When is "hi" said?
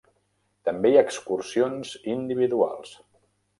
0.91-0.97